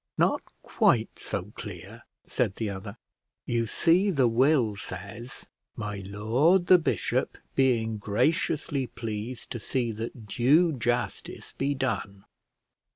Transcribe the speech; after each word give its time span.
"Not 0.17 0.41
quite 0.63 1.19
so 1.19 1.51
clear," 1.55 2.01
said 2.25 2.55
the 2.55 2.71
other. 2.71 2.97
"You 3.45 3.67
see 3.67 4.09
the 4.09 4.27
will 4.27 4.75
says, 4.75 5.45
'My 5.75 5.99
lord, 6.03 6.65
the 6.65 6.79
bishop, 6.79 7.37
being 7.53 7.97
graciously 7.99 8.87
pleased 8.87 9.51
to 9.51 9.59
see 9.59 9.91
that 9.91 10.25
due 10.25 10.71
justice 10.73 11.53
be 11.55 11.75
done.' 11.75 12.25